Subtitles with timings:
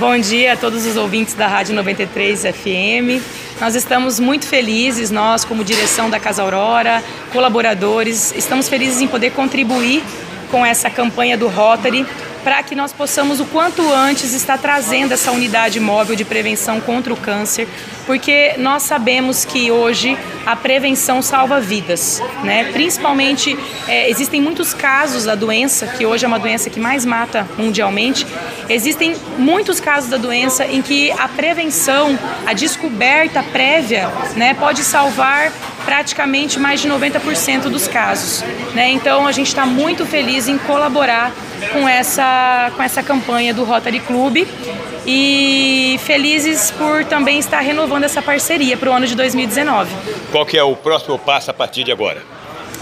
[0.00, 3.22] Bom dia a todos os ouvintes da Rádio 93 FM.
[3.60, 9.32] Nós estamos muito felizes, nós, como direção da Casa Aurora, colaboradores, estamos felizes em poder
[9.32, 10.02] contribuir
[10.50, 12.06] com essa campanha do Rotary
[12.42, 17.12] para que nós possamos o quanto antes estar trazendo essa unidade móvel de prevenção contra
[17.12, 17.68] o câncer,
[18.06, 22.64] porque nós sabemos que hoje a prevenção salva vidas, né?
[22.72, 23.56] Principalmente
[23.86, 28.26] é, existem muitos casos da doença, que hoje é uma doença que mais mata mundialmente.
[28.68, 35.52] Existem muitos casos da doença em que a prevenção, a descoberta prévia, né, pode salvar
[35.84, 38.42] praticamente mais de 90% dos casos.
[38.74, 38.90] Né?
[38.90, 41.32] Então a gente está muito feliz em colaborar
[41.72, 44.46] com essa, com essa campanha do Rotary Club
[45.06, 49.90] e felizes por também estar renovando essa parceria para o ano de 2019.
[50.30, 52.22] Qual que é o próximo passo a partir de agora?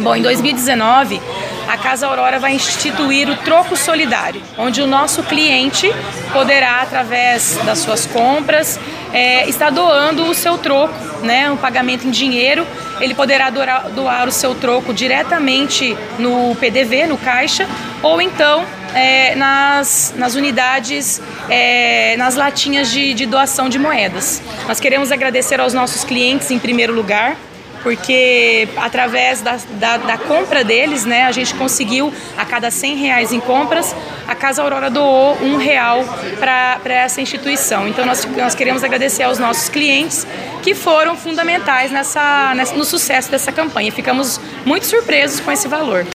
[0.01, 1.21] Bom, em 2019,
[1.69, 5.87] a Casa Aurora vai instituir o troco solidário, onde o nosso cliente
[6.33, 8.81] poderá, através das suas compras,
[9.13, 12.67] é, estar doando o seu troco, né, um pagamento em dinheiro.
[13.01, 17.69] Ele poderá doar, doar o seu troco diretamente no PDV, no caixa,
[18.03, 24.43] ou então é, nas, nas unidades, é, nas latinhas de, de doação de moedas.
[24.67, 27.37] Nós queremos agradecer aos nossos clientes em primeiro lugar,
[27.83, 33.33] porque através da, da, da, compra deles, né, a gente conseguiu a cada 100 reais
[33.33, 33.95] em compras,
[34.27, 36.05] a Casa Aurora doou um real
[36.39, 37.89] para essa instituição.
[37.89, 40.27] Então nós, nós queremos agradecer aos nossos clientes
[40.63, 43.91] que foram fundamentais nessa, nessa, no sucesso dessa campanha.
[43.93, 46.07] Ficamos muito surpresos com esse valor.